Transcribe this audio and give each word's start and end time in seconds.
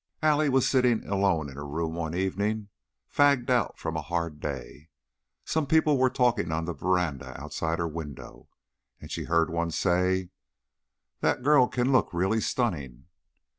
Allie 0.23 0.49
was 0.49 0.67
sitting 0.67 1.05
alone 1.05 1.47
in 1.47 1.53
her 1.57 1.67
room 1.67 1.93
one 1.93 2.15
evening, 2.15 2.69
fagged 3.07 3.51
out 3.51 3.77
from 3.77 3.95
a 3.95 4.01
hard 4.01 4.39
day. 4.39 4.89
Some 5.45 5.67
people 5.67 5.99
were 5.99 6.09
talking 6.09 6.51
on 6.51 6.65
the 6.65 6.73
veranda 6.73 7.39
outside 7.39 7.77
her 7.77 7.87
window, 7.87 8.47
and 8.99 9.11
she 9.11 9.25
heard 9.25 9.51
one 9.51 9.69
say: 9.69 10.31
"The 11.19 11.35
girl 11.35 11.67
can 11.67 11.91
look 11.91 12.15
really 12.15 12.41
stunning." 12.41 13.09